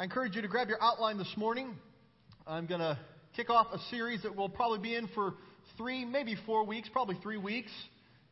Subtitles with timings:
[0.00, 1.76] I encourage you to grab your outline this morning.
[2.46, 2.98] I'm going to
[3.36, 5.34] kick off a series that we'll probably be in for
[5.76, 7.70] three, maybe four weeks, probably three weeks.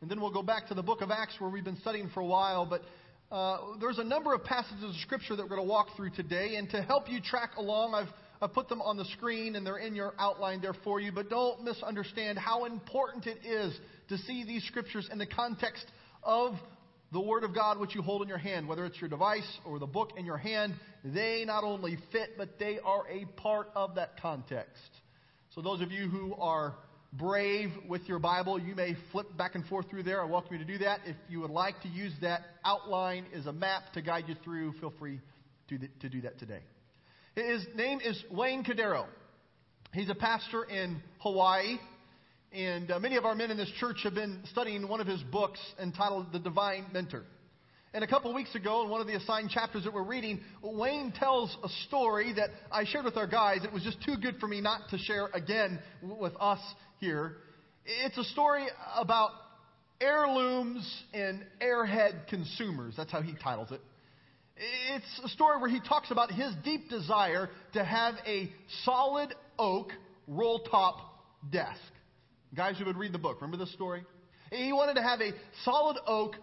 [0.01, 2.21] And then we'll go back to the book of Acts where we've been studying for
[2.21, 2.65] a while.
[2.65, 2.81] But
[3.31, 6.55] uh, there's a number of passages of Scripture that we're going to walk through today.
[6.55, 8.09] And to help you track along, I've,
[8.41, 11.11] I've put them on the screen and they're in your outline there for you.
[11.11, 13.77] But don't misunderstand how important it is
[14.07, 15.85] to see these Scriptures in the context
[16.23, 16.55] of
[17.11, 19.77] the Word of God which you hold in your hand, whether it's your device or
[19.77, 20.73] the book in your hand,
[21.03, 24.89] they not only fit, but they are a part of that context.
[25.55, 26.75] So, those of you who are
[27.13, 30.21] brave with your Bible, you may flip back and forth through there.
[30.21, 31.01] I welcome you to do that.
[31.05, 34.73] If you would like to use that outline as a map to guide you through,
[34.73, 35.19] feel free
[35.69, 36.61] to, to do that today.
[37.35, 39.05] His name is Wayne Cordeiro.
[39.93, 41.77] He's a pastor in Hawaii.
[42.51, 45.21] And uh, many of our men in this church have been studying one of his
[45.23, 47.23] books entitled The Divine Mentor.
[47.91, 51.11] And a couple weeks ago, in one of the assigned chapters that we're reading, Wayne
[51.11, 53.63] tells a story that I shared with our guys.
[53.63, 56.59] It was just too good for me not to share again with us
[56.99, 57.37] here.
[57.85, 59.31] It's a story about
[59.99, 62.93] heirlooms and airhead consumers.
[62.95, 63.81] That's how he titles it.
[64.91, 68.51] It's a story where he talks about his deep desire to have a
[68.83, 69.93] solid oak
[70.27, 70.97] roll top
[71.51, 71.79] desk.
[72.55, 74.03] Guys who would read the book, remember this story?
[74.51, 75.31] He wanted to have a
[75.63, 76.35] solid oak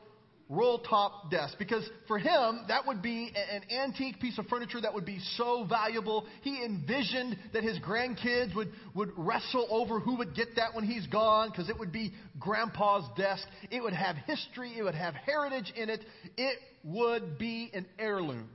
[0.48, 1.56] roll top desk.
[1.58, 5.64] Because for him that would be an antique piece of furniture that would be so
[5.64, 6.26] valuable.
[6.42, 11.06] He envisioned that his grandkids would, would wrestle over who would get that when he's
[11.06, 13.46] gone because it would be grandpa's desk.
[13.70, 14.74] It would have history.
[14.76, 16.00] It would have heritage in it.
[16.36, 18.48] It would be an heirloom.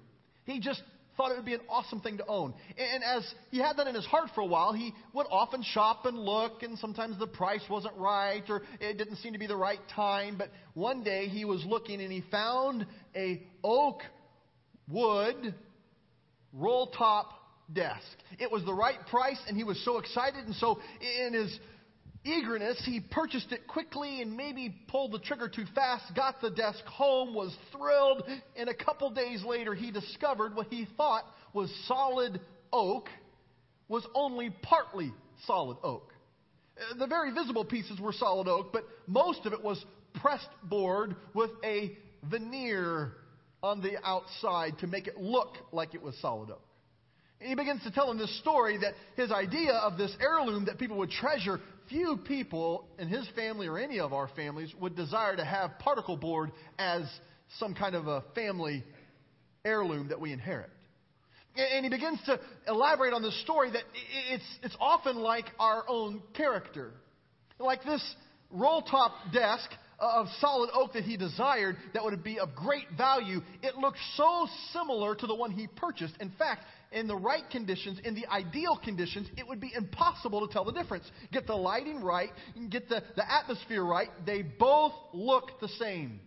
[0.45, 0.81] He just
[1.17, 2.53] thought it would be an awesome thing to own.
[2.77, 6.05] And as he had that in his heart for a while, he would often shop
[6.05, 9.55] and look, and sometimes the price wasn't right or it didn't seem to be the
[9.55, 10.37] right time.
[10.37, 14.01] But one day he was looking and he found a oak
[14.89, 15.53] wood
[16.53, 17.41] roll top
[17.73, 18.01] desk.
[18.39, 20.45] It was the right price, and he was so excited.
[20.45, 20.79] And so,
[21.25, 21.59] in his
[22.23, 26.83] eagerness, he purchased it quickly and maybe pulled the trigger too fast, got the desk
[26.85, 28.23] home, was thrilled,
[28.55, 31.23] and a couple days later he discovered what he thought
[31.53, 32.39] was solid
[32.71, 33.07] oak
[33.87, 35.11] was only partly
[35.45, 36.13] solid oak.
[36.77, 39.83] Uh, the very visible pieces were solid oak, but most of it was
[40.15, 41.91] pressed board with a
[42.29, 43.11] veneer
[43.63, 46.61] on the outside to make it look like it was solid oak.
[47.39, 50.97] He begins to tell him this story that his idea of this heirloom that people
[50.97, 51.59] would treasure
[51.91, 56.17] few people in his family or any of our families would desire to have particle
[56.17, 57.03] board as
[57.59, 58.83] some kind of a family
[59.63, 60.69] heirloom that we inherit.
[61.55, 63.83] And he begins to elaborate on this story that
[64.29, 66.93] it's, it's often like our own character.
[67.59, 68.15] Like this
[68.49, 69.69] roll top desk
[70.01, 74.47] of solid oak that he desired that would be of great value, it looked so
[74.73, 76.15] similar to the one he purchased.
[76.19, 80.51] In fact, in the right conditions, in the ideal conditions, it would be impossible to
[80.51, 81.09] tell the difference.
[81.31, 82.31] Get the lighting right,
[82.69, 86.19] get the, the atmosphere right, they both look the same.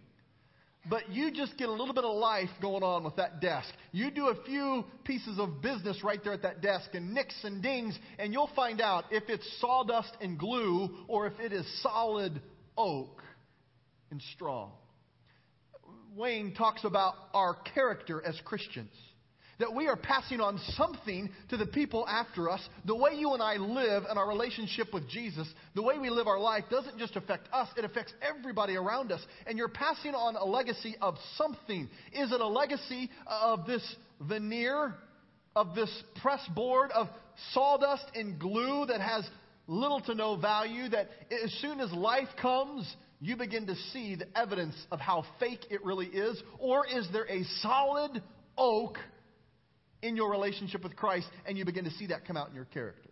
[0.88, 3.68] But you just get a little bit of life going on with that desk.
[3.90, 7.62] You do a few pieces of business right there at that desk and nicks and
[7.62, 12.40] dings, and you'll find out if it's sawdust and glue or if it is solid
[12.76, 13.22] oak
[14.10, 14.72] and strong.
[16.16, 18.92] Wayne talks about our character as Christians.
[19.60, 22.60] That we are passing on something to the people after us.
[22.86, 26.26] The way you and I live and our relationship with Jesus, the way we live
[26.26, 29.20] our life doesn't just affect us, it affects everybody around us.
[29.46, 31.88] And you're passing on a legacy of something.
[32.12, 34.94] Is it a legacy of this veneer,
[35.54, 37.06] of this press board, of
[37.52, 39.24] sawdust and glue that has
[39.68, 40.88] little to no value?
[40.88, 41.10] That
[41.44, 42.92] as soon as life comes,
[43.26, 46.42] you begin to see the evidence of how fake it really is?
[46.58, 48.22] Or is there a solid
[48.56, 48.98] oak
[50.04, 52.66] in your relationship with Christ, and you begin to see that come out in your
[52.66, 53.08] character.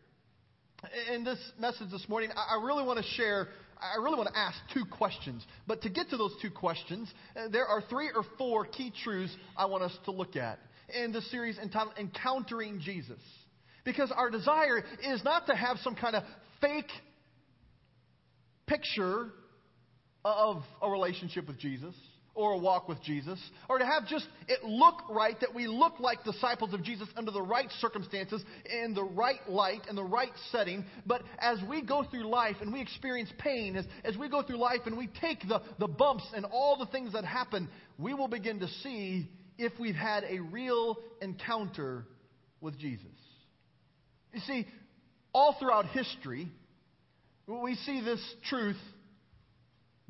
[1.13, 3.49] In this message this morning, I really want to share,
[3.81, 5.45] I really want to ask two questions.
[5.67, 9.35] But to get to those two questions, uh, there are three or four key truths
[9.57, 10.59] I want us to look at
[10.95, 13.21] in this series entitled Encountering Jesus.
[13.85, 16.25] Because our desire is not to have some kind of
[16.61, 16.91] fake
[18.67, 19.31] picture
[20.25, 21.95] of a relationship with Jesus
[22.35, 23.39] or a walk with Jesus,
[23.69, 27.31] or to have just it look right, that we look like disciples of Jesus under
[27.31, 30.85] the right circumstances, in the right light, in the right setting.
[31.05, 34.57] But as we go through life and we experience pain, as, as we go through
[34.57, 38.29] life and we take the, the bumps and all the things that happen, we will
[38.29, 39.29] begin to see
[39.59, 42.07] if we've had a real encounter
[42.63, 43.07] with Jesus.
[44.33, 44.67] You see,
[45.35, 46.49] all throughout history,
[47.47, 48.79] we see this truth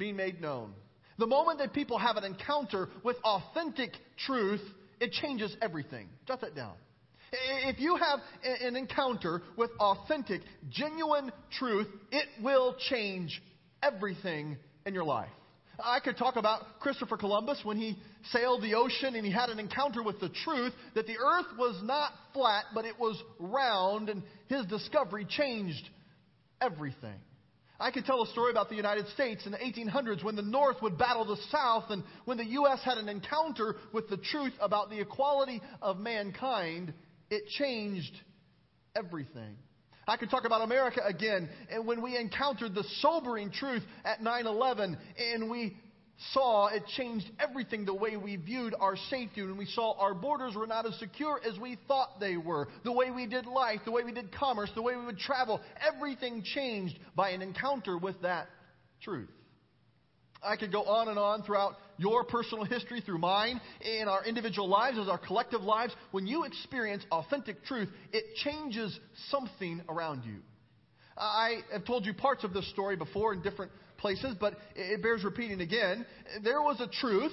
[0.03, 0.73] being made known.
[1.19, 3.93] The moment that people have an encounter with authentic
[4.27, 4.61] truth,
[5.01, 6.09] it changes everything.
[6.27, 6.75] Jot that down.
[7.31, 10.41] If you have an encounter with authentic,
[10.71, 13.41] genuine truth, it will change
[13.81, 15.31] everything in your life.
[15.81, 17.97] I could talk about Christopher Columbus when he
[18.33, 21.81] sailed the ocean and he had an encounter with the truth that the earth was
[21.85, 25.89] not flat, but it was round, and his discovery changed
[26.61, 27.21] everything.
[27.83, 30.81] I could tell a story about the United States in the 1800s when the North
[30.83, 32.79] would battle the South and when the U.S.
[32.85, 36.95] had an encounter with the truth about the equality of mankind,
[37.29, 38.15] it changed
[38.95, 39.57] everything.
[40.07, 44.47] I could talk about America again, and when we encountered the sobering truth at 9
[44.47, 45.77] 11, and we
[46.33, 50.55] saw it changed everything the way we viewed our safety, and we saw our borders
[50.55, 53.93] were not as secure as we thought they were, the way we did life, the
[53.93, 58.21] way we did commerce, the way we would travel, everything changed by an encounter with
[58.23, 58.47] that
[59.03, 59.31] truth.
[60.45, 64.69] I could go on and on throughout your personal history, through mine, in our individual
[64.69, 65.95] lives, as our collective lives.
[66.11, 68.99] When you experience authentic truth, it changes
[69.31, 70.39] something around you.
[71.17, 73.71] I have told you parts of this story before in different
[74.03, 76.05] places, but it bears repeating again.
[76.45, 77.33] There was a truth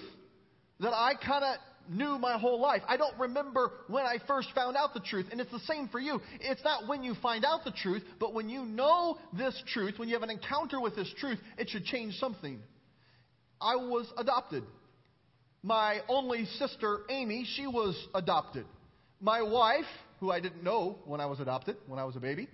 [0.79, 1.57] that I kind of
[1.89, 2.83] knew my whole life.
[2.87, 5.25] I don't remember when I first found out the truth.
[5.31, 6.21] And it's the same for you.
[6.39, 10.07] It's not when you find out the truth, but when you know this truth, when
[10.07, 12.59] you have an encounter with this truth, it should change something.
[13.59, 14.63] I was adopted.
[15.63, 18.65] My only sister, Amy, she was adopted.
[19.19, 19.89] My wife,
[20.19, 22.47] who I didn't know when I was adopted, when I was a baby,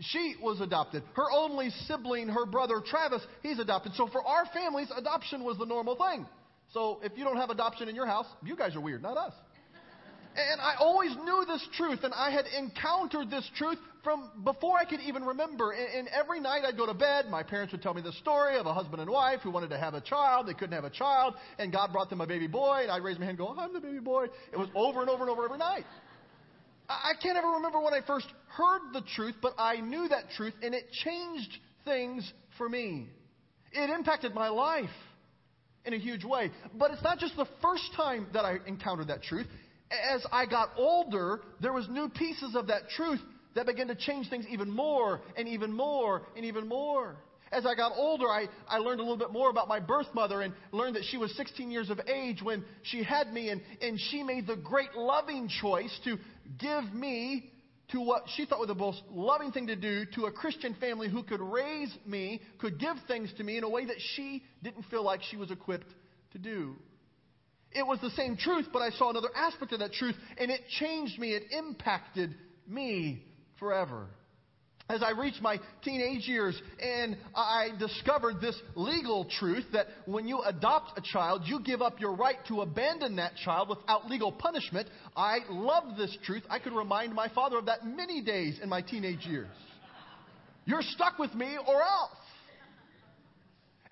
[0.00, 1.02] she was adopted.
[1.14, 3.92] Her only sibling, her brother Travis, he's adopted.
[3.94, 6.26] So for our families, adoption was the normal thing.
[6.72, 9.32] So if you don't have adoption in your house, you guys are weird, not us.
[10.36, 14.84] And I always knew this truth, and I had encountered this truth from before I
[14.84, 15.70] could even remember.
[15.70, 18.66] And, every night I'd go to bed, my parents would tell me the story of
[18.66, 20.48] a husband and wife who wanted to have a child.
[20.48, 23.16] They couldn't have a child, and God brought them a baby boy, and I'd raise
[23.16, 24.26] my hand and go, I'm the baby boy.
[24.52, 25.84] It was over and over and over every night.
[26.88, 30.54] I can't ever remember when I first heard the truth, but I knew that truth,
[30.62, 31.50] and it changed
[31.84, 33.08] things for me.
[33.72, 34.90] It impacted my life
[35.84, 36.50] in a huge way.
[36.74, 39.46] But it's not just the first time that I encountered that truth
[40.12, 43.20] as I got older, there was new pieces of that truth
[43.54, 47.16] that began to change things even more and even more and even more.
[47.54, 50.42] As I got older, I, I learned a little bit more about my birth mother
[50.42, 53.98] and learned that she was 16 years of age when she had me, and, and
[54.10, 56.18] she made the great loving choice to
[56.58, 57.50] give me
[57.92, 61.08] to what she thought was the most loving thing to do to a Christian family
[61.08, 64.84] who could raise me, could give things to me in a way that she didn't
[64.84, 65.92] feel like she was equipped
[66.32, 66.74] to do.
[67.72, 70.60] It was the same truth, but I saw another aspect of that truth, and it
[70.80, 71.34] changed me.
[71.34, 72.34] It impacted
[72.66, 73.24] me
[73.58, 74.06] forever.
[74.88, 80.42] As I reached my teenage years and I discovered this legal truth that when you
[80.42, 84.88] adopt a child, you give up your right to abandon that child without legal punishment.
[85.16, 86.42] I loved this truth.
[86.50, 89.48] I could remind my father of that many days in my teenage years.
[90.66, 92.10] You're stuck with me or else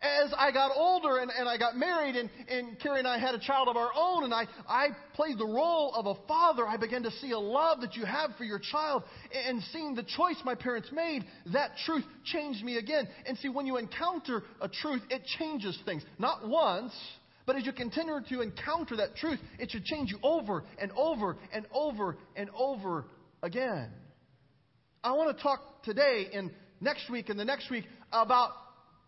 [0.02, 3.34] as I got older and, and I got married and, and Carrie and I had
[3.34, 6.76] a child of our own and I, I played the role of a father, I
[6.76, 9.04] began to see a love that you have for your child
[9.46, 13.08] and seeing the choice my parents made, that truth changed me again.
[13.26, 16.02] And see, when you encounter a truth, it changes things.
[16.18, 16.92] Not once,
[17.46, 21.36] but as you continue to encounter that truth, it should change you over and over
[21.52, 23.04] and over and over
[23.42, 23.90] again.
[25.04, 26.50] I want to talk today and
[26.80, 28.50] next week and the next week about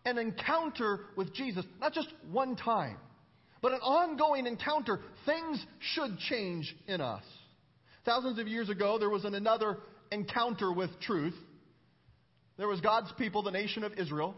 [0.05, 2.97] an encounter with Jesus, not just one time,
[3.61, 7.23] but an ongoing encounter, things should change in us.
[8.05, 9.79] Thousands of years ago, there was an, another
[10.11, 11.33] encounter with truth.
[12.57, 14.35] There was God's people, the nation of Israel,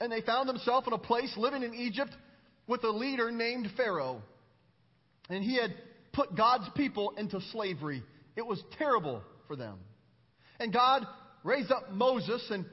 [0.00, 2.12] and they found themselves in a place living in Egypt
[2.66, 4.22] with a leader named Pharaoh.
[5.28, 5.74] And he had
[6.12, 8.02] put God's people into slavery.
[8.36, 9.78] It was terrible for them.
[10.58, 11.04] And God
[11.42, 12.64] raised up Moses and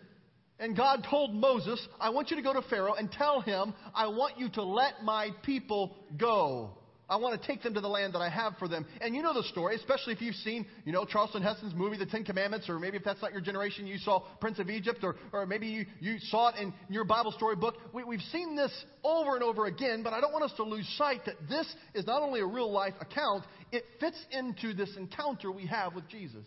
[0.59, 4.07] and God told Moses, I want you to go to Pharaoh and tell him, I
[4.07, 6.71] want you to let my people go.
[7.09, 8.85] I want to take them to the land that I have for them.
[8.99, 12.05] And you know the story, especially if you've seen, you know, Charlton Heston's movie, The
[12.05, 15.15] Ten Commandments, or maybe if that's not your generation, you saw Prince of Egypt, or,
[15.31, 17.75] or maybe you, you saw it in your Bible story book.
[17.93, 18.71] We, we've seen this
[19.05, 22.05] over and over again, but I don't want us to lose sight that this is
[22.05, 26.45] not only a real life account, it fits into this encounter we have with Jesus.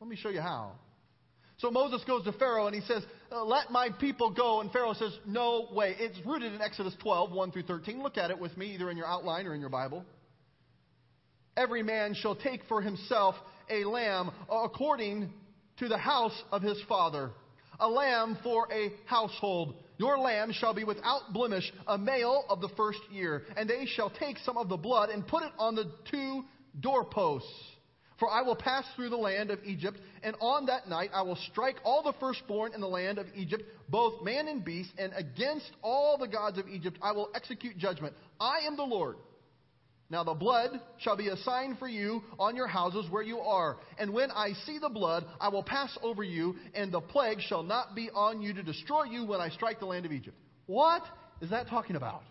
[0.00, 0.74] Let me show you how.
[1.58, 4.60] So Moses goes to Pharaoh and he says, uh, Let my people go.
[4.60, 5.96] And Pharaoh says, No way.
[5.98, 8.02] It's rooted in Exodus 12, 1 through 13.
[8.02, 10.04] Look at it with me, either in your outline or in your Bible.
[11.56, 13.34] Every man shall take for himself
[13.68, 15.32] a lamb according
[15.78, 17.30] to the house of his father,
[17.80, 19.74] a lamb for a household.
[19.98, 23.42] Your lamb shall be without blemish, a male of the first year.
[23.56, 26.44] And they shall take some of the blood and put it on the two
[26.78, 27.48] doorposts
[28.18, 31.38] For I will pass through the land of Egypt, and on that night I will
[31.50, 35.70] strike all the firstborn in the land of Egypt, both man and beast, and against
[35.82, 38.14] all the gods of Egypt I will execute judgment.
[38.40, 39.16] I am the Lord.
[40.10, 43.76] Now the blood shall be a sign for you on your houses where you are.
[43.98, 47.62] And when I see the blood, I will pass over you, and the plague shall
[47.62, 50.36] not be on you to destroy you when I strike the land of Egypt.
[50.66, 51.02] What
[51.40, 52.22] is that talking about?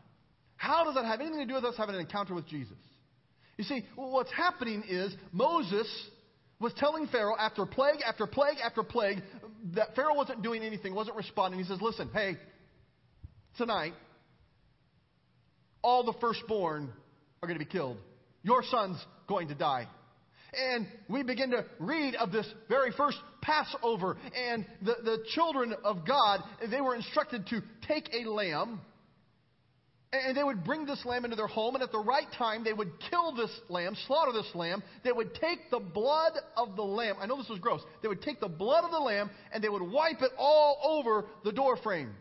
[0.57, 2.77] How does that have anything to do with us having an encounter with Jesus?
[3.57, 5.87] You see, what's happening is Moses
[6.59, 9.21] was telling Pharaoh after plague after plague after plague
[9.73, 11.59] that Pharaoh wasn't doing anything, wasn't responding.
[11.59, 12.37] He says, Listen, hey,
[13.57, 13.93] tonight,
[15.81, 16.91] all the firstborn
[17.41, 17.97] are going to be killed.
[18.43, 19.87] Your son's going to die.
[20.53, 24.17] And we begin to read of this very first Passover.
[24.35, 28.79] And the, the children of God, they were instructed to take a lamb
[30.13, 32.71] and they would bring this lamb into their home, and at the right time, they
[32.71, 34.81] would kill this lamb, slaughter this lamb.
[35.03, 37.15] They would take the blood of the lamb.
[37.19, 37.81] I know this was gross.
[38.01, 41.25] They would take the blood of the lamb and they would wipe it all over
[41.43, 42.11] the doorframe.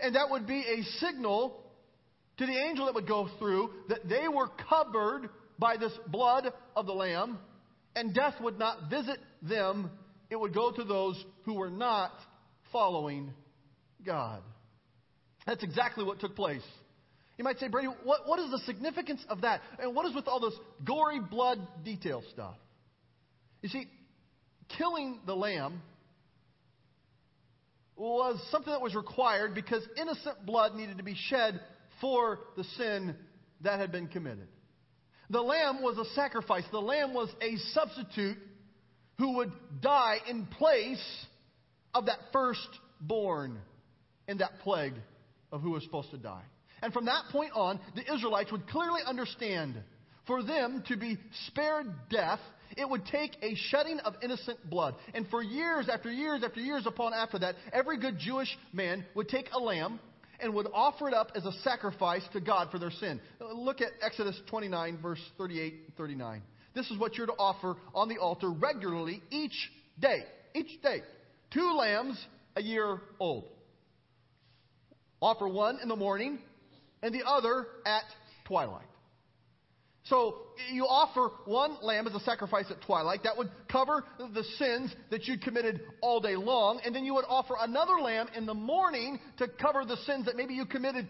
[0.00, 1.56] And that would be a signal
[2.38, 6.86] to the angel that would go through that they were covered by this blood of
[6.86, 7.38] the lamb,
[7.94, 9.90] and death would not visit them.
[10.30, 12.12] It would go to those who were not
[12.72, 13.34] following
[14.04, 14.42] God.
[15.46, 16.62] That's exactly what took place.
[17.40, 19.62] You might say, Brady, what, what is the significance of that?
[19.78, 20.52] And what is with all this
[20.84, 22.54] gory blood detail stuff?
[23.62, 23.86] You see,
[24.76, 25.80] killing the lamb
[27.96, 31.58] was something that was required because innocent blood needed to be shed
[32.02, 33.16] for the sin
[33.62, 34.48] that had been committed.
[35.30, 38.36] The lamb was a sacrifice, the lamb was a substitute
[39.16, 41.02] who would die in place
[41.94, 43.56] of that firstborn
[44.28, 44.92] in that plague
[45.50, 46.44] of who was supposed to die.
[46.82, 49.76] And from that point on, the Israelites would clearly understand
[50.26, 51.18] for them to be
[51.48, 52.40] spared death,
[52.76, 54.94] it would take a shedding of innocent blood.
[55.12, 59.28] And for years after years after years upon after that, every good Jewish man would
[59.28, 59.98] take a lamb
[60.38, 63.20] and would offer it up as a sacrifice to God for their sin.
[63.40, 66.42] Look at Exodus 29, verse 38 and 39.
[66.74, 70.24] This is what you're to offer on the altar regularly each day.
[70.54, 71.02] Each day.
[71.52, 72.24] Two lambs
[72.56, 73.46] a year old.
[75.20, 76.38] Offer one in the morning
[77.02, 78.04] and the other at
[78.46, 78.86] twilight.
[80.04, 80.38] So
[80.72, 83.22] you offer one lamb as a sacrifice at twilight.
[83.24, 86.80] That would cover the sins that you'd committed all day long.
[86.84, 90.36] And then you would offer another lamb in the morning to cover the sins that
[90.36, 91.06] maybe you committed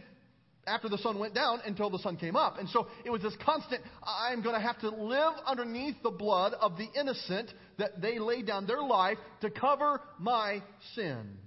[0.66, 2.59] after the sun went down until the sun came up.
[2.59, 6.52] And so it was this constant, I'm going to have to live underneath the blood
[6.61, 10.62] of the innocent that they laid down their life to cover my
[10.94, 11.38] sin.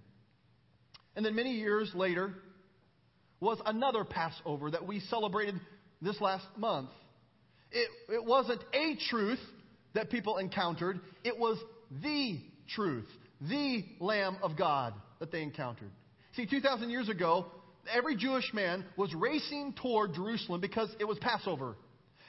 [1.15, 2.33] And then many years later,
[3.43, 5.59] was another Passover that we celebrated
[6.01, 6.89] this last month.
[7.71, 9.39] It, it wasn't a truth
[9.93, 11.57] that people encountered, it was
[12.01, 12.39] the
[12.73, 13.07] truth,
[13.41, 15.91] the Lamb of God that they encountered.
[16.35, 17.45] See, 2,000 years ago,
[17.93, 21.75] every Jewish man was racing toward Jerusalem because it was Passover.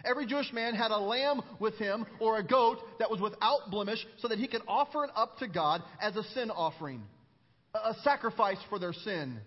[0.04, 4.04] Every Jewish man had a lamb with him or a goat that was without blemish
[4.18, 7.02] so that he could offer it up to God as a sin offering,
[7.74, 9.40] a sacrifice for their sin.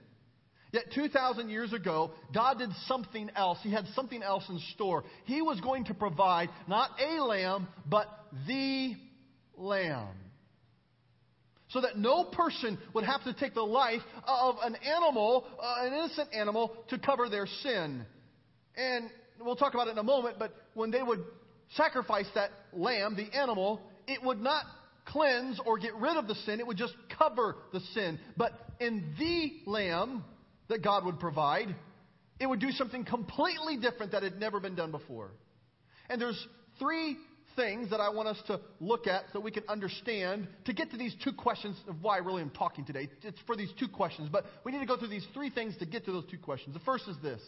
[0.71, 3.57] Yet 2,000 years ago, God did something else.
[3.61, 5.03] He had something else in store.
[5.25, 8.07] He was going to provide not a lamb, but
[8.47, 8.95] the
[9.55, 10.09] lamb.
[11.69, 15.93] So that no person would have to take the life of an animal, uh, an
[15.93, 18.05] innocent animal, to cover their sin.
[18.75, 19.09] And
[19.39, 21.23] we'll talk about it in a moment, but when they would
[21.75, 24.63] sacrifice that lamb, the animal, it would not
[25.05, 28.19] cleanse or get rid of the sin, it would just cover the sin.
[28.35, 30.23] But in the lamb,
[30.69, 31.75] that God would provide,
[32.39, 35.31] it would do something completely different that had never been done before.
[36.09, 36.47] And there's
[36.79, 37.17] three
[37.55, 40.97] things that I want us to look at so we can understand to get to
[40.97, 43.09] these two questions of why I really am talking today.
[43.23, 45.85] It's for these two questions, but we need to go through these three things to
[45.85, 46.73] get to those two questions.
[46.75, 47.41] The first is this.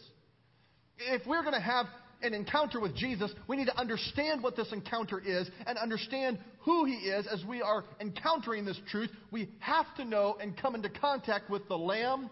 [0.98, 1.86] If we're going to have
[2.22, 6.84] an encounter with Jesus, we need to understand what this encounter is and understand who
[6.84, 9.10] he is as we are encountering this truth.
[9.30, 12.28] We have to know and come into contact with the Lamb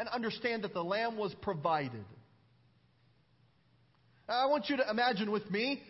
[0.00, 2.04] and understand that the lamb was provided.
[4.26, 5.82] I want you to imagine with me,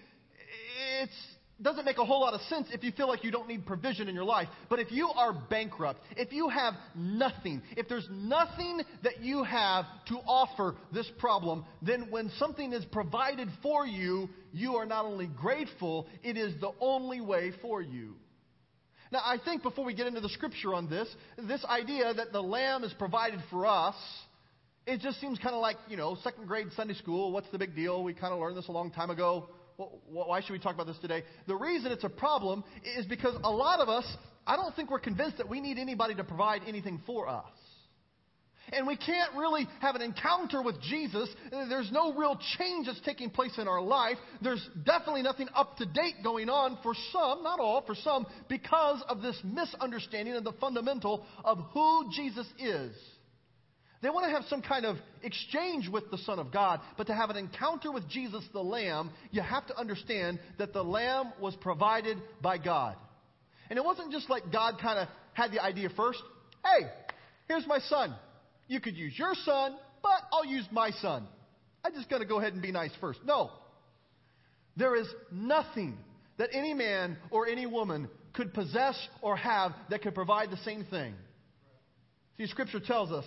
[1.00, 1.10] it
[1.62, 4.08] doesn't make a whole lot of sense if you feel like you don't need provision
[4.08, 4.48] in your life.
[4.68, 9.84] But if you are bankrupt, if you have nothing, if there's nothing that you have
[10.08, 15.28] to offer this problem, then when something is provided for you, you are not only
[15.28, 18.16] grateful, it is the only way for you.
[19.12, 22.42] Now, I think before we get into the scripture on this, this idea that the
[22.42, 23.96] lamb is provided for us,
[24.86, 27.32] it just seems kind of like, you know, second grade Sunday school.
[27.32, 28.04] What's the big deal?
[28.04, 29.48] We kind of learned this a long time ago.
[29.76, 31.24] why should we talk about this today?
[31.48, 32.62] The reason it's a problem
[32.96, 34.06] is because a lot of us,
[34.46, 37.44] I don't think we're convinced that we need anybody to provide anything for us.
[38.72, 41.28] And we can't really have an encounter with Jesus.
[41.50, 44.16] There's no real change that's taking place in our life.
[44.42, 49.02] There's definitely nothing up to date going on for some, not all, for some, because
[49.08, 52.94] of this misunderstanding of the fundamental of who Jesus is.
[54.02, 57.14] They want to have some kind of exchange with the Son of God, but to
[57.14, 61.54] have an encounter with Jesus the Lamb, you have to understand that the Lamb was
[61.56, 62.96] provided by God.
[63.68, 66.20] And it wasn't just like God kind of had the idea first.
[66.64, 66.86] Hey,
[67.46, 68.14] here's my son.
[68.70, 71.26] You could use your son, but I'll use my son.
[71.84, 73.18] I'm just going to go ahead and be nice first.
[73.24, 73.50] No.
[74.76, 75.98] There is nothing
[76.38, 80.84] that any man or any woman could possess or have that could provide the same
[80.84, 81.14] thing.
[82.38, 83.24] See, Scripture tells us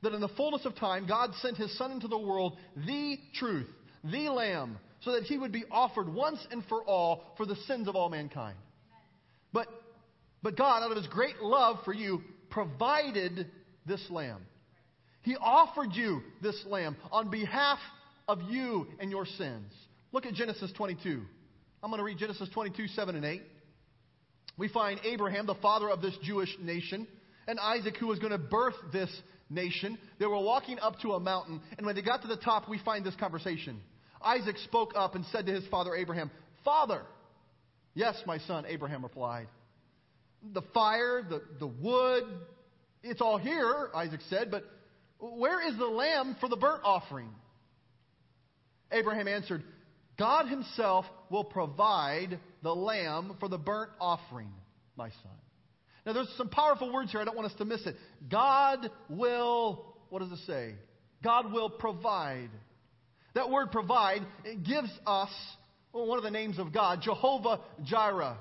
[0.00, 3.68] that in the fullness of time, God sent his Son into the world, the truth,
[4.02, 7.88] the Lamb, so that he would be offered once and for all for the sins
[7.88, 8.56] of all mankind.
[9.52, 9.68] But,
[10.42, 13.48] but God, out of his great love for you, provided
[13.84, 14.46] this Lamb.
[15.22, 17.78] He offered you this Lamb on behalf
[18.28, 19.72] of you and your sins.
[20.12, 21.22] Look at Genesis 22.
[21.82, 23.42] I'm going to read Genesis 22, 7 and 8.
[24.58, 27.06] We find Abraham, the father of this Jewish nation,
[27.46, 29.10] and Isaac, who was going to birth this
[29.48, 29.98] nation.
[30.18, 32.78] They were walking up to a mountain, and when they got to the top, we
[32.78, 33.80] find this conversation.
[34.20, 36.30] Isaac spoke up and said to his father Abraham,
[36.64, 37.02] Father!
[37.94, 39.48] Yes, my son, Abraham replied.
[40.52, 42.24] The fire, the, the wood,
[43.02, 44.64] it's all here, Isaac said, but
[45.22, 47.28] where is the lamb for the burnt offering?
[48.90, 49.62] Abraham answered,
[50.18, 54.50] God himself will provide the lamb for the burnt offering,
[54.96, 55.32] my son.
[56.04, 57.20] Now, there's some powerful words here.
[57.20, 57.96] I don't want us to miss it.
[58.28, 60.74] God will, what does it say?
[61.22, 62.50] God will provide.
[63.34, 64.22] That word provide,
[64.64, 65.30] gives us
[65.92, 68.38] well, one of the names of God, Jehovah Jireh.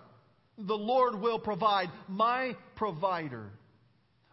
[0.57, 3.51] The Lord will provide, my provider.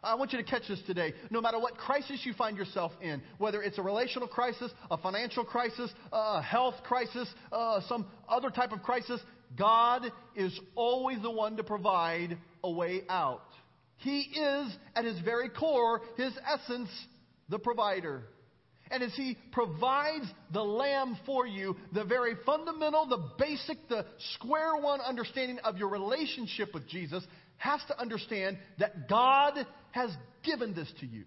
[0.02, 1.12] I want you to catch this today.
[1.30, 5.44] No matter what crisis you find yourself in, whether it's a relational crisis, a financial
[5.44, 9.20] crisis, a health crisis, uh, some other type of crisis,
[9.56, 10.04] God
[10.36, 13.42] is always the one to provide a way out.
[13.96, 16.90] He is, at his very core, his essence,
[17.48, 18.22] the provider.
[18.90, 24.76] And as he provides the lamb for you, the very fundamental, the basic, the square
[24.76, 27.26] one understanding of your relationship with Jesus
[27.58, 30.10] has to understand that God has
[30.42, 31.24] given this to you.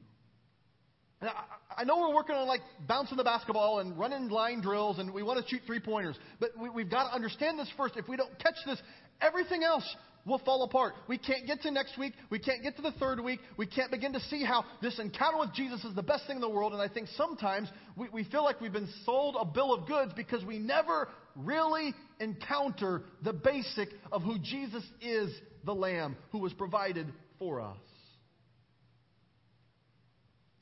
[1.22, 5.00] And I, I know we're working on like bouncing the basketball and running line drills
[5.00, 7.96] and we want to shoot three pointers, but we, we've got to understand this first.
[7.96, 8.82] If we don't catch this,
[9.22, 9.86] everything else
[10.26, 10.94] will fall apart.
[11.08, 12.14] We can't get to next week.
[12.30, 13.40] We can't get to the third week.
[13.58, 16.42] We can't begin to see how this encounter with Jesus is the best thing in
[16.42, 16.74] the world.
[16.74, 20.14] And I think sometimes we, we feel like we've been sold a bill of goods
[20.16, 25.32] because we never really encounter the basic of who Jesus is,
[25.66, 27.08] the Lamb who was provided
[27.40, 27.78] for us.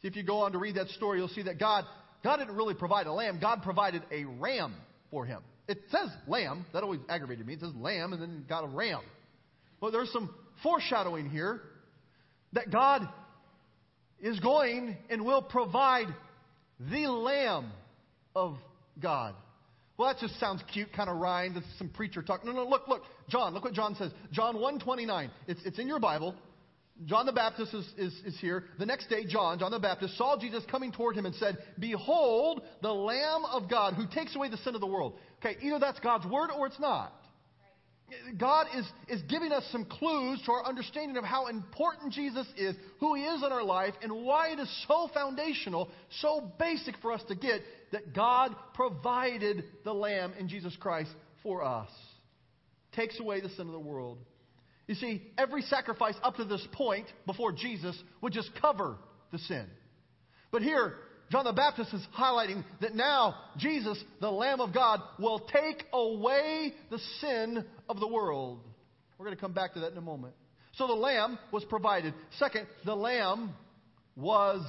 [0.02, 1.86] See, if you go on to read that story, you'll see that God,
[2.24, 3.40] God didn't really provide a lamb.
[3.42, 4.76] God provided a ram
[5.12, 5.42] for him.
[5.68, 6.66] It says lamb.
[6.74, 7.54] That always aggravated me.
[7.54, 9.02] It says lamb and then got a ram.
[9.82, 10.34] Well, there's some
[10.64, 11.62] foreshadowing here
[12.54, 13.08] that God
[14.20, 16.08] is going and will provide
[16.80, 17.72] the lamb
[18.36, 18.58] of
[19.02, 19.36] God.
[19.98, 21.58] Well, that just sounds cute, kind of rhymed.
[21.58, 22.46] It's some preacher talk.
[22.46, 23.04] No, no, look, look.
[23.28, 24.12] John, look what John says.
[24.32, 25.30] John 129.
[25.48, 26.36] It's, it's in your Bible.
[27.06, 28.66] John the Baptist is, is, is here.
[28.78, 32.62] The next day, John, John the Baptist, saw Jesus coming toward him and said, Behold,
[32.82, 35.18] the Lamb of God who takes away the sin of the world.
[35.40, 37.14] Okay, either that's God's word or it's not.
[38.38, 42.76] God is, is giving us some clues to our understanding of how important Jesus is,
[43.00, 45.90] who He is in our life, and why it is so foundational,
[46.22, 51.12] so basic for us to get that God provided the Lamb in Jesus Christ
[51.44, 51.90] for us.
[52.94, 54.18] Takes away the sin of the world.
[54.90, 58.98] You see, every sacrifice up to this point before Jesus would just cover
[59.32, 59.68] the sin.
[60.52, 60.96] But here,
[61.32, 66.74] John the Baptist is highlighting that now Jesus, the Lamb of God, will take away
[66.90, 68.62] the sin of the world.
[69.20, 70.34] We're going to come back to that in a moment.
[70.74, 72.16] So the Lamb was provided.
[72.40, 73.54] Second, the Lamb
[74.16, 74.66] was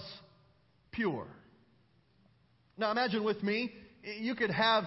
[0.92, 1.28] pure.
[2.76, 4.84] Now imagine with me, you could have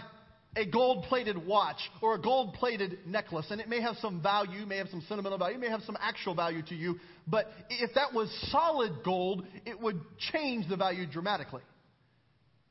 [0.55, 4.65] a gold plated watch or a gold plated necklace, and it may have some value,
[4.65, 8.13] may have some sentimental value, may have some actual value to you, but if that
[8.13, 9.99] was solid gold, it would
[10.31, 11.61] change the value dramatically.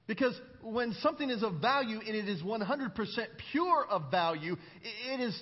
[0.07, 2.93] Because when something is of value and it is 100%
[3.53, 5.41] pure of value, it is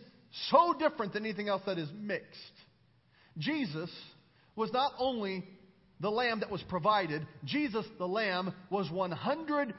[0.50, 2.52] so different than anything else that is mixed.
[3.38, 3.90] Jesus
[4.56, 5.44] was not only
[6.00, 9.72] the lamb that was provided, Jesus, the lamb, was 100%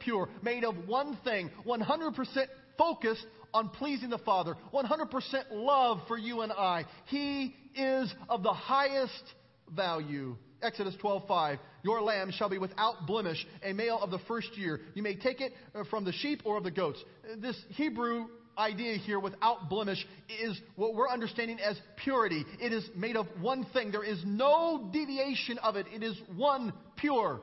[0.00, 2.46] pure, made of one thing, 100%
[2.78, 6.84] focused on pleasing the Father, 100% love for you and I.
[7.06, 9.22] He is of the highest
[9.70, 10.36] value.
[10.62, 14.80] Exodus 12:5 Your lamb shall be without blemish, a male of the first year.
[14.94, 17.02] You may take it uh, from the sheep or of the goats.
[17.38, 18.26] This Hebrew
[18.60, 20.06] idea here without blemish
[20.42, 22.44] is what we're understanding as purity.
[22.60, 23.90] It is made of one thing.
[23.90, 25.86] There is no deviation of it.
[25.92, 27.40] It is one pure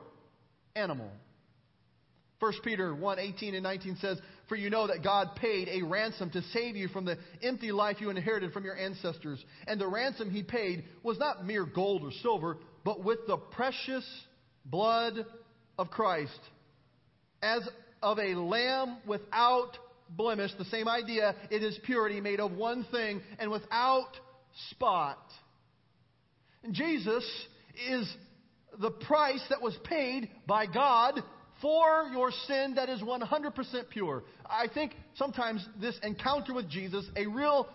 [0.74, 1.10] animal.
[2.40, 6.30] 1 Peter 1 18 and 19 says, For you know that God paid a ransom
[6.30, 9.44] to save you from the empty life you inherited from your ancestors.
[9.66, 14.04] And the ransom he paid was not mere gold or silver, but with the precious
[14.64, 15.26] blood
[15.78, 16.38] of Christ,
[17.42, 17.68] as
[18.02, 19.76] of a lamb without
[20.10, 20.50] blemish.
[20.58, 21.34] The same idea.
[21.50, 24.10] It is purity made of one thing and without
[24.70, 25.18] spot.
[26.62, 27.24] And Jesus
[27.88, 28.12] is
[28.78, 31.22] the price that was paid by God
[31.60, 34.22] for your sin that is 100% pure.
[34.48, 37.68] I think sometimes this encounter with Jesus, a real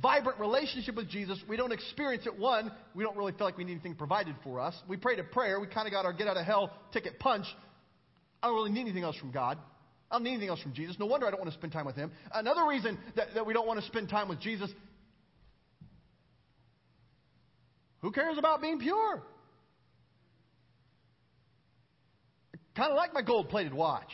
[0.00, 2.38] vibrant relationship with Jesus, we don't experience it.
[2.38, 4.74] One, we don't really feel like we need anything provided for us.
[4.88, 7.46] We prayed a prayer, we kind of got our get out of hell ticket punch.
[8.42, 9.58] I don't really need anything else from God.
[10.10, 10.96] I don't need anything else from Jesus.
[10.98, 12.12] No wonder I don't want to spend time with Him.
[12.32, 14.70] Another reason that, that we don't want to spend time with Jesus
[18.04, 19.22] who cares about being pure?
[22.76, 24.10] Kind of like my gold plated watch.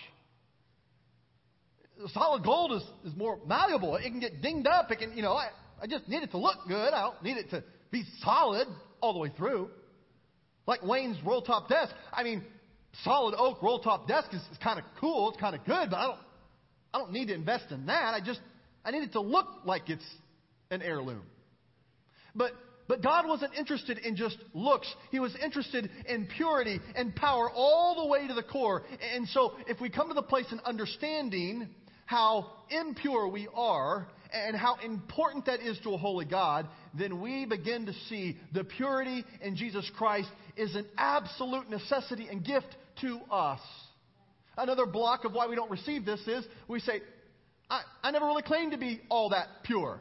[2.13, 3.97] Solid gold is, is more malleable.
[3.97, 4.93] It can get dinged up.
[4.93, 5.49] It can, you know, I,
[5.83, 6.95] I just need it to look good.
[6.95, 8.69] I don't need it to be solid
[9.01, 9.71] all the way through.
[10.69, 11.93] Like Wayne's roll top desk.
[12.13, 12.45] I mean,
[13.05, 15.31] solid oak roll top desk is, is kind of cool.
[15.31, 16.19] It's kind of good, but I don't,
[16.95, 18.15] I don't need to invest in that.
[18.15, 18.41] I just,
[18.85, 20.05] I need it to look like it's
[20.71, 21.23] an heirloom.
[22.35, 22.53] But
[22.91, 24.93] but God wasn't interested in just looks.
[25.13, 28.83] He was interested in purity and power all the way to the core.
[29.15, 31.69] And so if we come to the place in understanding
[32.07, 37.45] how impure we are and how important that is to a holy God, then we
[37.45, 43.21] begin to see the purity in Jesus Christ is an absolute necessity and gift to
[43.31, 43.61] us.
[44.57, 47.01] Another block of why we don't receive this is we say,
[47.69, 50.01] I, I never really claimed to be all that pure.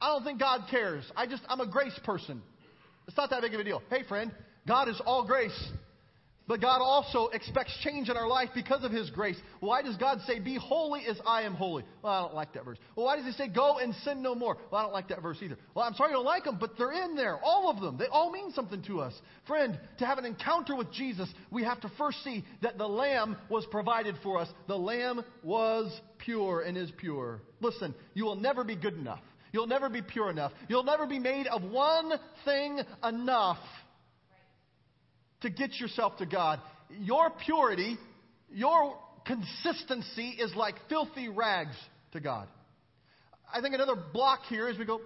[0.00, 1.04] I don't think God cares.
[1.16, 2.40] I just, I'm a grace person.
[3.08, 3.82] It's not that big of a deal.
[3.90, 4.30] Hey, friend,
[4.66, 5.70] God is all grace.
[6.48, 9.36] But God also expects change in our life because of His grace.
[9.60, 11.84] Why does God say, Be holy as I am holy?
[12.02, 12.78] Well, I don't like that verse.
[12.96, 14.56] Well, why does He say, Go and sin no more?
[14.70, 15.58] Well, I don't like that verse either.
[15.74, 17.38] Well, I'm sorry you don't like them, but they're in there.
[17.44, 17.98] All of them.
[17.98, 19.12] They all mean something to us.
[19.46, 23.36] Friend, to have an encounter with Jesus, we have to first see that the Lamb
[23.50, 24.48] was provided for us.
[24.68, 27.42] The Lamb was pure and is pure.
[27.60, 29.20] Listen, you will never be good enough.
[29.52, 30.52] You'll never be pure enough.
[30.68, 32.12] You'll never be made of one
[32.44, 33.58] thing enough
[35.42, 36.60] to get yourself to God.
[37.00, 37.96] Your purity,
[38.50, 38.96] your
[39.26, 41.76] consistency is like filthy rags
[42.12, 42.48] to God.
[43.52, 45.00] I think another block here is we go,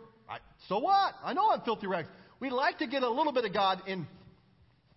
[0.68, 1.14] so what?
[1.22, 2.08] I know I'm filthy rags.
[2.40, 4.06] We like to get a little bit of God in,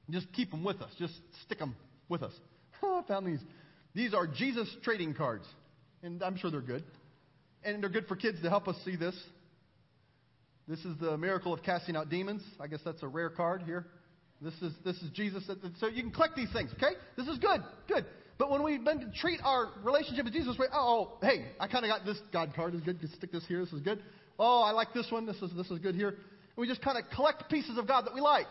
[0.09, 1.75] just keep them with us, just stick them
[2.09, 2.33] with us.
[2.83, 3.39] I found these.
[3.93, 5.45] These are Jesus trading cards,
[6.03, 6.83] and I'm sure they're good.
[7.63, 9.15] And they're good for kids to help us see this.
[10.67, 12.41] This is the miracle of casting out demons.
[12.59, 13.87] I guess that's a rare card here.
[14.45, 15.49] This is, this is Jesus.
[15.79, 16.93] So you can collect these things, okay?
[17.17, 18.05] This is good, good.
[18.37, 21.83] But when we begin to treat our relationship with Jesus, we, oh, hey, I kind
[21.83, 22.99] of got this God card is good.
[23.01, 23.61] You stick this here.
[23.61, 24.03] This is good.
[24.37, 25.25] Oh, I like this one.
[25.25, 26.09] This is this is good here.
[26.09, 26.17] And
[26.57, 28.47] we just kind of collect pieces of God that we like.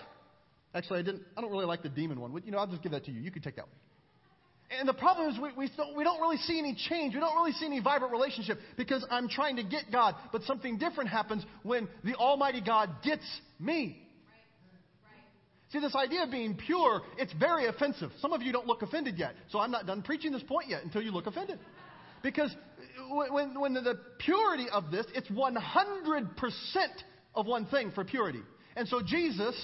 [0.75, 1.23] Actually, I didn't.
[1.37, 2.35] I don't really like the demon one.
[2.45, 3.21] You know, I'll just give that to you.
[3.21, 3.77] You can take that one.
[4.77, 7.15] And the problem is we, we, don't, we don't really see any change.
[7.15, 10.17] We don't really see any vibrant relationship because I'm trying to get God.
[10.33, 13.25] But something different happens when the Almighty God gets
[13.61, 14.04] me.
[15.75, 18.13] See, this idea of being pure, it's very offensive.
[18.21, 19.35] Some of you don't look offended yet.
[19.51, 21.59] So I'm not done preaching this point yet until you look offended.
[22.23, 22.55] Because
[23.11, 25.57] when, when the purity of this, it's 100%
[27.35, 28.39] of one thing for purity.
[28.77, 29.57] And so Jesus,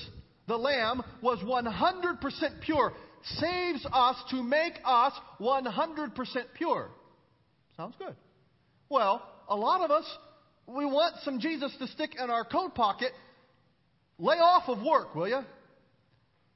[0.48, 2.92] the Lamb, was 100% pure
[3.22, 6.12] saves us to make us 100%
[6.54, 6.90] pure.
[7.76, 8.16] Sounds good.
[8.88, 10.04] Well, a lot of us,
[10.66, 13.12] we want some Jesus to stick in our coat pocket.
[14.18, 15.42] Lay off of work, will you?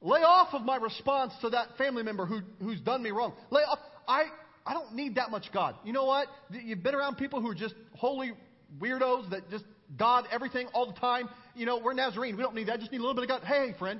[0.01, 3.33] Lay off of my response to that family member who, who's done me wrong.
[3.49, 3.79] Lay off.
[4.07, 4.25] I,
[4.65, 5.75] I don't need that much God.
[5.83, 6.27] You know what?
[6.51, 8.33] You've been around people who are just holy
[8.79, 9.63] weirdos that just
[9.97, 11.29] God everything all the time.
[11.55, 12.35] You know, we're Nazarene.
[12.35, 12.73] We don't need that.
[12.73, 13.43] I Just need a little bit of God.
[13.43, 13.99] Hey, friend,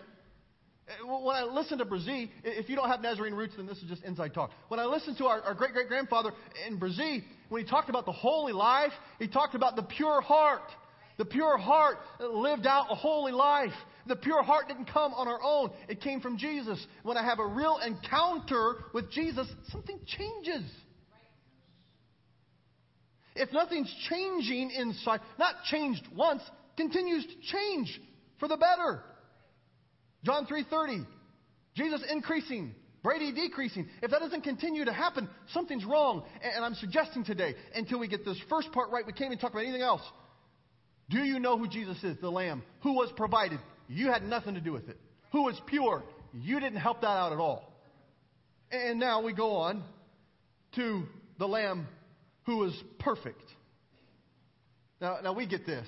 [0.87, 3.89] eh, when I listen to Bresee, if you don't have Nazarene roots, then this is
[3.89, 4.51] just inside talk.
[4.67, 6.31] When I listened to our, our great great grandfather
[6.67, 10.69] in Bresee, when he talked about the holy life, he talked about the pure heart.
[11.17, 13.71] The pure heart lived out a holy life.
[14.07, 16.85] The pure heart didn't come on our own, it came from Jesus.
[17.03, 20.63] When I have a real encounter with Jesus, something changes.
[23.35, 26.41] If nothing's changing inside, not changed once,
[26.77, 27.99] continues to change
[28.39, 29.03] for the better.
[30.23, 31.05] John 3:30.
[31.75, 33.89] Jesus increasing, Brady decreasing.
[34.01, 36.23] If that doesn't continue to happen, something's wrong.
[36.41, 39.51] And I'm suggesting today, until we get this first part right, we can't even talk
[39.51, 40.01] about anything else.
[41.09, 42.63] Do you know who Jesus is, the Lamb?
[42.81, 43.59] Who was provided?
[43.87, 44.97] You had nothing to do with it.
[45.31, 46.03] Who was pure?
[46.33, 47.71] You didn't help that out at all.
[48.71, 49.83] And now we go on
[50.75, 51.03] to
[51.39, 51.87] the Lamb
[52.45, 53.43] who is perfect.
[55.01, 55.87] Now, now we get this.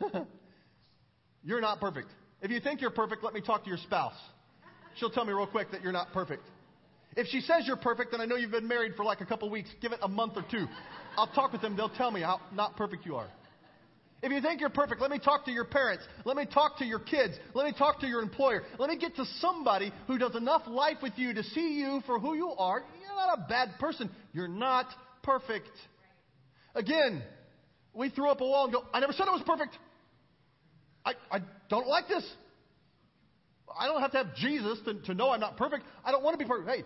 [1.44, 2.08] you're not perfect.
[2.40, 4.14] If you think you're perfect, let me talk to your spouse.
[4.96, 6.42] She'll tell me real quick that you're not perfect.
[7.16, 9.50] If she says you're perfect, then I know you've been married for like a couple
[9.50, 9.68] weeks.
[9.80, 10.66] Give it a month or two.
[11.16, 11.76] I'll talk with them.
[11.76, 13.28] They'll tell me how not perfect you are.
[14.20, 16.04] If you think you're perfect, let me talk to your parents.
[16.24, 17.34] Let me talk to your kids.
[17.54, 18.62] Let me talk to your employer.
[18.78, 22.18] Let me get to somebody who does enough life with you to see you for
[22.18, 22.82] who you are.
[23.00, 24.10] You're not a bad person.
[24.32, 24.86] You're not
[25.22, 25.70] perfect.
[26.74, 27.22] Again,
[27.94, 29.76] we threw up a wall and go, I never said it was perfect.
[31.04, 31.38] I, I
[31.70, 32.28] don't like this.
[33.78, 35.84] I don't have to have Jesus to, to know I'm not perfect.
[36.04, 36.68] I don't want to be perfect.
[36.68, 36.84] Hey,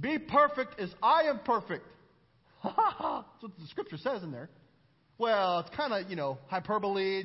[0.00, 1.84] be perfect as I am perfect.
[2.64, 4.48] That's what the scripture says in there.
[5.18, 7.24] Well, it's kind of, you know, hyperbole.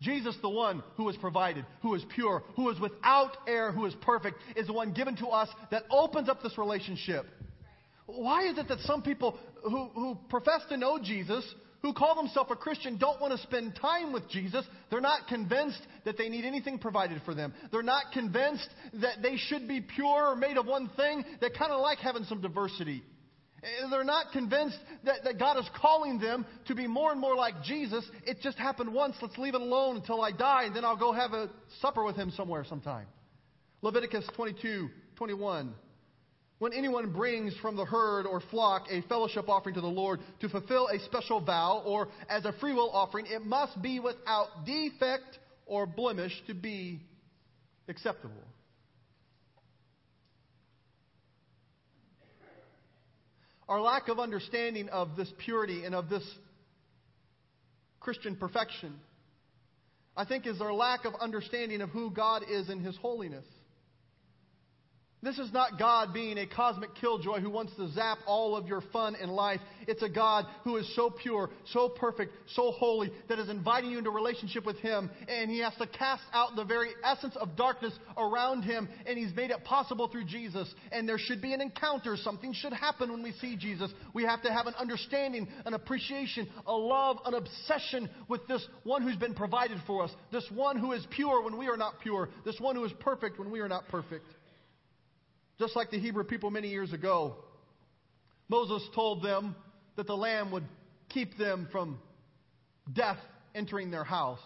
[0.00, 3.94] Jesus, the one who is provided, who is pure, who is without error, who is
[4.02, 7.24] perfect, is the one given to us that opens up this relationship.
[8.06, 11.44] Why is it that some people who, who profess to know Jesus,
[11.82, 14.64] who call themselves a Christian, don't want to spend time with Jesus?
[14.90, 17.54] They're not convinced that they need anything provided for them.
[17.70, 21.24] They're not convinced that they should be pure or made of one thing.
[21.40, 23.04] They kind of like having some diversity.
[23.90, 27.62] They're not convinced that, that God is calling them to be more and more like
[27.62, 28.04] Jesus.
[28.26, 29.14] It just happened once.
[29.22, 31.48] Let's leave it alone until I die, and then I'll go have a
[31.80, 33.06] supper with him somewhere sometime.
[33.80, 35.74] Leviticus 22, 21.
[36.58, 40.48] When anyone brings from the herd or flock a fellowship offering to the Lord to
[40.48, 45.86] fulfill a special vow or as a freewill offering, it must be without defect or
[45.86, 47.00] blemish to be
[47.88, 48.44] acceptable.
[53.72, 56.22] Our lack of understanding of this purity and of this
[58.00, 58.92] Christian perfection,
[60.14, 63.46] I think, is our lack of understanding of who God is in His holiness.
[65.22, 68.80] This is not God being a cosmic killjoy who wants to zap all of your
[68.92, 69.60] fun in life.
[69.86, 73.98] It's a God who is so pure, so perfect, so holy that is inviting you
[73.98, 75.08] into relationship with Him.
[75.28, 78.88] And He has to cast out the very essence of darkness around Him.
[79.06, 80.74] And He's made it possible through Jesus.
[80.90, 82.16] And there should be an encounter.
[82.16, 83.92] Something should happen when we see Jesus.
[84.14, 89.02] We have to have an understanding, an appreciation, a love, an obsession with this one
[89.02, 90.10] who's been provided for us.
[90.32, 92.28] This one who is pure when we are not pure.
[92.44, 94.24] This one who is perfect when we are not perfect.
[95.62, 97.36] Just like the Hebrew people many years ago,
[98.48, 99.54] Moses told them
[99.94, 100.64] that the Lamb would
[101.08, 102.00] keep them from
[102.92, 103.18] death
[103.54, 104.40] entering their house.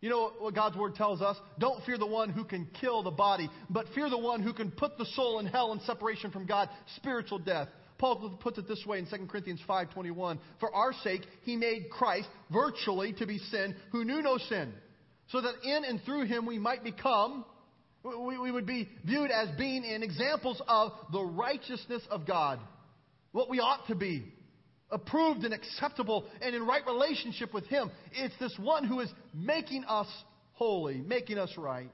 [0.00, 1.36] You know what God's Word tells us?
[1.60, 4.72] Don't fear the one who can kill the body, but fear the one who can
[4.72, 7.68] put the soul in hell and separation from God, spiritual death.
[7.98, 12.28] Paul puts it this way in 2 Corinthians 5:21, "For our sake he made Christ
[12.50, 14.74] virtually to be sin who knew no sin,
[15.28, 17.44] so that in and through him we might become
[18.06, 22.60] we, we would be viewed as being in examples of the righteousness of God,
[23.32, 24.24] what we ought to be,
[24.90, 27.90] approved and acceptable and in right relationship with Him.
[28.12, 30.06] It's this one who is making us
[30.52, 31.90] holy, making us right.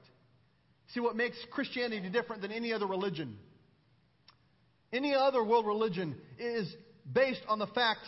[0.93, 3.37] See what makes Christianity different than any other religion?
[4.91, 6.71] Any other world religion is
[7.11, 8.01] based on the fact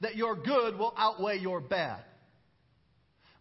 [0.00, 2.00] that your good will outweigh your bad.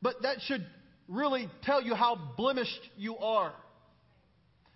[0.02, 0.66] But that should
[1.08, 3.54] really tell you how blemished you are.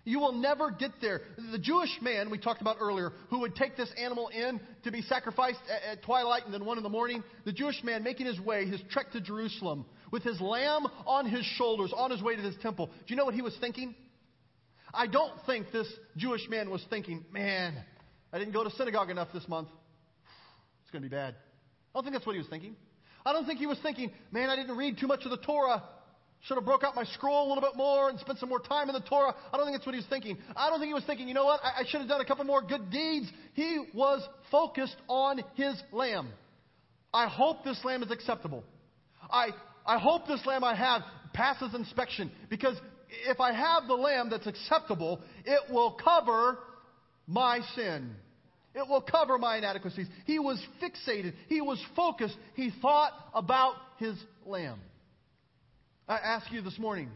[0.04, 1.20] You will never get there.
[1.52, 5.02] The Jewish man we talked about earlier, who would take this animal in to be
[5.02, 8.40] sacrificed at, at, twilight and then one in the morning, the Jewish man making his
[8.40, 12.42] way, his trek to Jerusalem, with his lamb on his shoulders, on his way to
[12.42, 12.86] his temple.
[12.86, 13.94] Do you know what he was thinking?
[14.92, 17.74] I don't think this Jewish man was thinking, man,
[18.32, 19.68] I didn't go to synagogue enough this month.
[20.82, 21.36] It's going to be bad.
[21.94, 22.74] I don't think that's what he was thinking.
[23.24, 25.84] I don't think he was thinking, man, I didn't read too much of the Torah.
[26.42, 28.88] Should have broke out my scroll a little bit more and spent some more time
[28.88, 29.34] in the Torah.
[29.52, 30.38] I don't think that's what he was thinking.
[30.56, 32.24] I don't think he was thinking, you know what, I, I should have done a
[32.24, 33.30] couple more good deeds.
[33.54, 36.28] He was focused on his lamb.
[37.14, 38.64] I hope this lamb is acceptable.
[39.30, 39.50] I,
[39.86, 41.02] I hope this lamb I have
[41.32, 42.76] passes inspection because
[43.28, 46.58] if I have the lamb that's acceptable, it will cover
[47.28, 48.16] my sin.
[48.74, 50.08] It will cover my inadequacies.
[50.24, 51.34] He was fixated.
[51.48, 52.36] He was focused.
[52.54, 54.80] He thought about his lamb.
[56.12, 57.08] I ask you this morning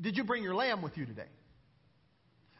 [0.00, 1.28] did you bring your lamb with you today?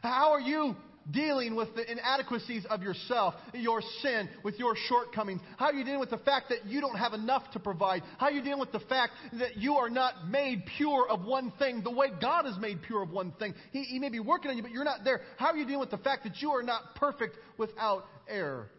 [0.03, 0.75] How are you
[1.09, 5.41] dealing with the inadequacies of yourself, your sin, with your shortcomings?
[5.57, 8.03] How are you dealing with the fact that you don't have enough to provide?
[8.19, 11.51] How are you dealing with the fact that you are not made pure of one
[11.57, 13.55] thing the way God is made pure of one thing?
[13.71, 15.21] He, he may be working on you, but you're not there.
[15.37, 18.69] How are you dealing with the fact that you are not perfect without error?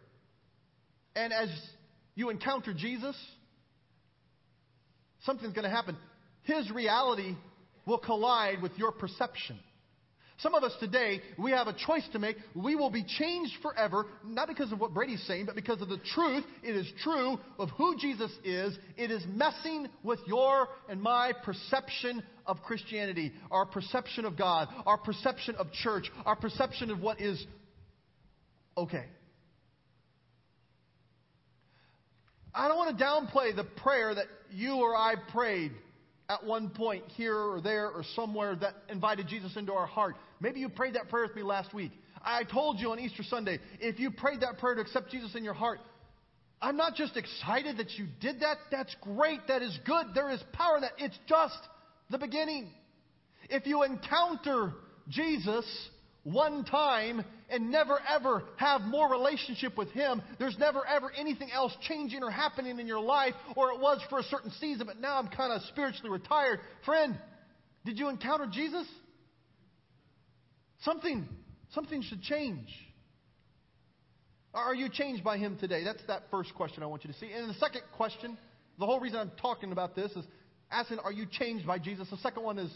[1.13, 1.49] And as
[2.15, 3.17] you encounter Jesus,
[5.23, 5.97] something's going to happen.
[6.43, 7.35] His reality
[7.85, 9.59] will collide with your perception.
[10.39, 12.37] Some of us today, we have a choice to make.
[12.53, 15.97] We will be changed forever, not because of what Brady's saying, but because of the
[16.13, 16.43] truth.
[16.61, 18.77] It is true of who Jesus is.
[18.97, 24.97] It is messing with your and my perception of Christianity, our perception of God, our
[24.97, 27.43] perception of church, our perception of what is
[28.77, 29.05] okay.
[32.53, 35.71] I don't want to downplay the prayer that you or I prayed
[36.29, 40.15] at one point here or there or somewhere that invited Jesus into our heart.
[40.39, 41.91] Maybe you prayed that prayer with me last week.
[42.21, 45.43] I told you on Easter Sunday, if you prayed that prayer to accept Jesus in
[45.43, 45.79] your heart,
[46.61, 48.57] I'm not just excited that you did that.
[48.71, 49.47] That's great.
[49.47, 50.07] That is good.
[50.13, 50.93] There is power in that.
[50.97, 51.59] It's just
[52.09, 52.71] the beginning.
[53.49, 54.73] If you encounter
[55.07, 55.65] Jesus
[56.23, 61.73] one time and never ever have more relationship with Him, there's never ever anything else
[61.87, 65.17] changing or happening in your life, or it was for a certain season, but now
[65.17, 66.59] I'm kind of spiritually retired.
[66.85, 67.17] Friend,
[67.85, 68.85] did you encounter Jesus?
[70.81, 71.27] Something,
[71.73, 72.67] something should change.
[74.53, 75.83] Are you changed by Him today?
[75.83, 77.31] That's that first question I want you to see.
[77.31, 78.37] And the second question,
[78.79, 80.25] the whole reason I'm talking about this is
[80.71, 82.09] asking, Are you changed by Jesus?
[82.09, 82.71] The second one is,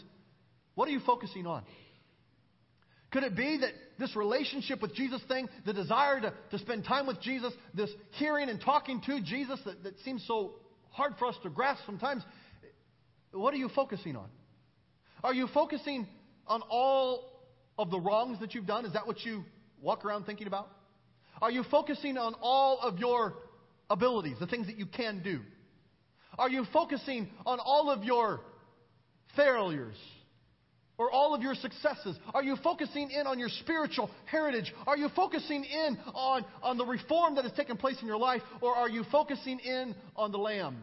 [0.74, 1.62] What are you focusing on?
[3.12, 7.06] Could it be that this relationship with Jesus thing, the desire to, to spend time
[7.06, 10.54] with Jesus, this hearing and talking to Jesus that, that seems so
[10.90, 12.22] hard for us to grasp sometimes,
[13.32, 14.28] what are you focusing on?
[15.22, 16.06] Are you focusing
[16.46, 17.30] on all
[17.78, 18.86] of the wrongs that you've done?
[18.86, 19.44] Is that what you
[19.80, 20.68] walk around thinking about?
[21.40, 23.34] Are you focusing on all of your
[23.90, 25.40] abilities, the things that you can do?
[26.38, 28.40] Are you focusing on all of your
[29.36, 29.96] failures?
[31.02, 32.16] Or all of your successes?
[32.32, 34.72] Are you focusing in on your spiritual heritage?
[34.86, 38.42] Are you focusing in on, on the reform that has taken place in your life?
[38.60, 40.76] Or are you focusing in on the Lamb?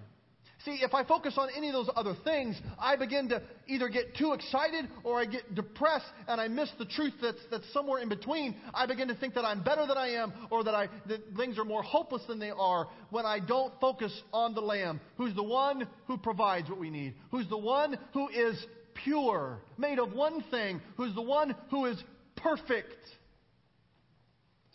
[0.65, 4.17] See, if I focus on any of those other things, I begin to either get
[4.17, 8.09] too excited or I get depressed and I miss the truth that's, that's somewhere in
[8.09, 8.55] between.
[8.73, 11.57] I begin to think that I'm better than I am or that, I, that things
[11.57, 15.43] are more hopeless than they are when I don't focus on the Lamb, who's the
[15.43, 18.61] one who provides what we need, who's the one who is
[19.03, 22.01] pure, made of one thing, who's the one who is
[22.35, 22.95] perfect.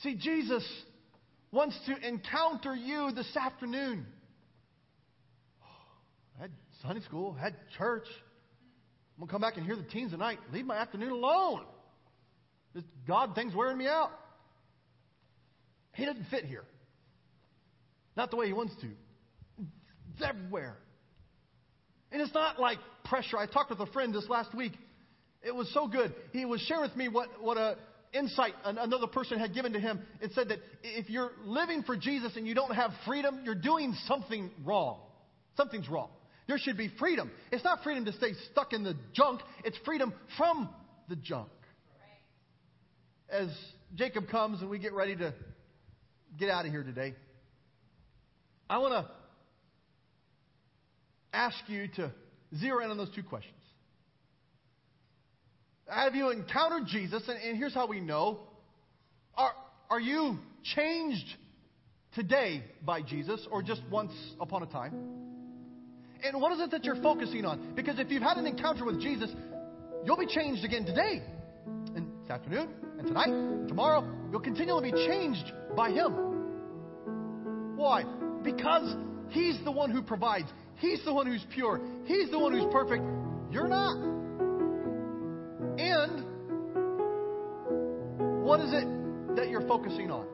[0.03, 0.65] See, Jesus
[1.51, 4.07] wants to encounter you this afternoon.
[5.63, 6.51] Oh, I had
[6.83, 8.07] Sunday school, had church.
[9.17, 10.39] I'm going to come back and hear the teens tonight.
[10.53, 11.63] Leave my afternoon alone.
[12.75, 14.11] This God thing's wearing me out.
[15.93, 16.65] He doesn't fit here.
[18.17, 18.89] Not the way he wants to.
[20.15, 20.77] It's everywhere.
[22.15, 23.37] And it's not like pressure.
[23.37, 24.75] I talked with a friend this last week.
[25.43, 26.15] It was so good.
[26.33, 27.77] He was sharing with me what, what a
[28.13, 30.01] insight another person had given to him.
[30.21, 33.97] It said that if you're living for Jesus and you don't have freedom, you're doing
[34.07, 35.01] something wrong.
[35.57, 36.09] Something's wrong.
[36.47, 37.33] There should be freedom.
[37.51, 40.69] It's not freedom to stay stuck in the junk, it's freedom from
[41.09, 41.49] the junk.
[43.29, 43.49] As
[43.97, 45.35] Jacob comes and we get ready to
[46.39, 47.17] get out of here today,
[48.71, 49.11] I want to
[51.35, 52.13] ask you to
[52.57, 53.55] zero in on those two questions.
[55.89, 57.23] Have you encountered Jesus?
[57.29, 58.41] And, and here's how we know.
[59.37, 59.53] Are,
[59.91, 60.39] are you
[60.75, 61.27] changed
[62.15, 64.93] today by Jesus or just once upon a time?
[66.23, 67.75] And what is it that you're focusing on?
[67.75, 69.31] Because if you've had an encounter with Jesus,
[70.05, 71.23] you'll be changed again today,
[71.95, 74.09] and this afternoon, and tonight, and tomorrow.
[74.31, 77.77] You'll continually be changed by Him.
[77.77, 78.05] Why?
[78.43, 78.97] Because
[79.29, 80.49] He's the one who provides.
[80.77, 81.81] He's the one who's pure.
[82.05, 83.03] He's the one who's perfect.
[83.51, 83.97] You're not.
[85.79, 86.25] And
[88.45, 90.27] what is it that you're focusing on?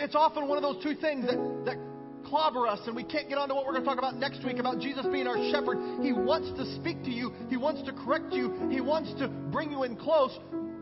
[0.00, 1.36] It's often one of those two things that,
[1.66, 1.76] that
[2.24, 4.44] clobber us, and we can't get on to what we're going to talk about next
[4.44, 5.78] week about Jesus being our shepherd.
[6.02, 9.70] He wants to speak to you, He wants to correct you, He wants to bring
[9.70, 10.36] you in close.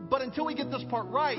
[0.09, 1.37] But until we get this part right,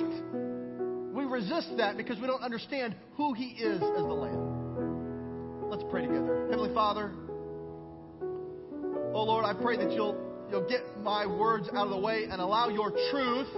[1.13, 4.54] we resist that because we don't understand who He is as the Lamb.
[5.71, 6.47] Let's pray together.
[6.51, 7.13] Heavenly Father,
[9.13, 10.17] oh Lord, I pray that you'll,
[10.51, 13.49] you'll get my words out of the way and allow your truth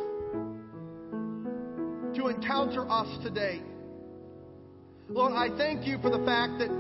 [2.17, 3.63] to encounter us today.
[5.09, 6.71] Lord, I thank you for the fact that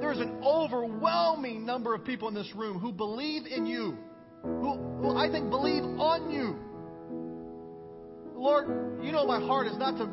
[0.00, 3.96] there's an overwhelming number of people in this room who believe in you,
[4.42, 6.56] who, who I think believe on you.
[8.36, 10.08] Lord, you know my heart is not to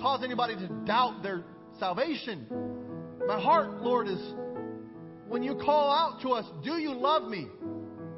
[0.00, 1.44] cause anybody to doubt their
[1.78, 2.46] salvation.
[3.30, 4.18] My heart, Lord, is
[5.28, 7.46] when you call out to us, do you love me?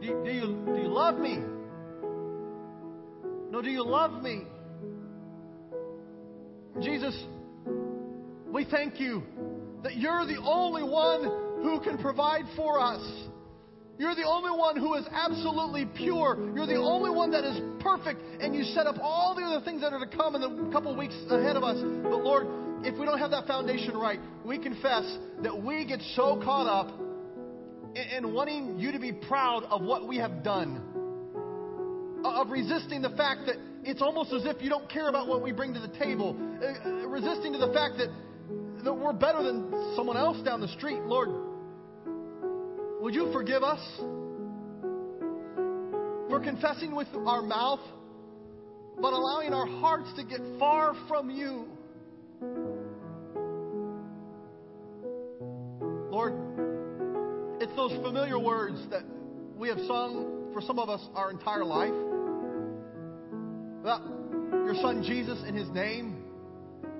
[0.00, 1.36] Do you, do you, do you love me?
[3.50, 4.44] No, do you love me?
[6.80, 7.14] Jesus,
[8.46, 9.22] we thank you
[9.82, 13.02] that you're the only one who can provide for us.
[13.98, 16.38] You're the only one who is absolutely pure.
[16.56, 18.18] You're the only one that is perfect.
[18.40, 20.96] And you set up all the other things that are to come in the couple
[20.96, 21.76] weeks ahead of us.
[22.02, 22.46] But Lord,
[22.84, 25.04] if we don't have that foundation right, we confess
[25.42, 26.98] that we get so caught up
[27.94, 30.82] in, in wanting you to be proud of what we have done,
[32.24, 35.52] of resisting the fact that it's almost as if you don't care about what we
[35.52, 38.08] bring to the table, uh, resisting to the fact that,
[38.84, 41.00] that we're better than someone else down the street.
[41.02, 41.28] Lord,
[43.00, 43.80] would you forgive us
[46.30, 47.80] for confessing with our mouth,
[49.00, 51.71] but allowing our hearts to get far from you?
[57.72, 59.02] It's those familiar words that
[59.56, 61.94] we have sung for some of us our entire life.
[63.80, 64.02] About
[64.66, 66.22] your son Jesus and his name,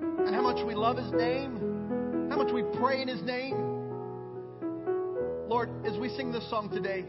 [0.01, 3.55] and how much we love his name, how much we pray in his name.
[5.47, 7.05] Lord, as we sing this song today,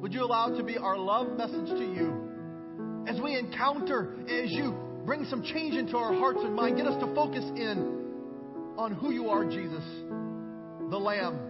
[0.00, 3.04] would you allow it to be our love message to you?
[3.08, 7.00] As we encounter, as you bring some change into our hearts and mind, get us
[7.00, 9.82] to focus in on who you are, Jesus,
[10.88, 11.49] the Lamb,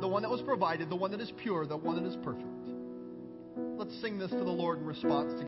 [0.00, 2.46] the one that was provided, the one that is pure, the one that is perfect.
[3.76, 5.44] Let's sing this to the Lord in response to